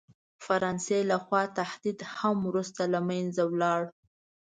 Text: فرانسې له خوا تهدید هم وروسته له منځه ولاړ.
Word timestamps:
فرانسې 0.45 0.99
له 1.09 1.17
خوا 1.23 1.43
تهدید 1.59 1.99
هم 2.17 2.37
وروسته 2.47 2.81
له 2.93 2.99
منځه 3.09 3.41
ولاړ. 3.51 3.81